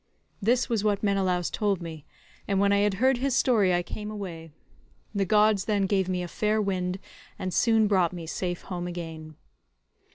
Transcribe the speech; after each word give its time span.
This 0.41 0.67
was 0.67 0.83
what 0.83 1.03
Menelaus 1.03 1.51
told 1.51 1.79
me, 1.79 2.07
and 2.47 2.59
when 2.59 2.71
I 2.73 2.79
had 2.79 2.95
heard 2.95 3.19
his 3.19 3.35
story 3.35 3.71
I 3.71 3.83
came 3.83 4.09
away; 4.09 4.49
the 5.13 5.25
gods 5.25 5.65
then 5.65 5.85
gave 5.85 6.09
me 6.09 6.23
a 6.23 6.27
fair 6.27 6.59
wind 6.59 6.97
and 7.37 7.53
soon 7.53 7.85
brought 7.85 8.11
me 8.11 8.25
safe 8.25 8.63
home 8.63 8.87
again." 8.87 9.35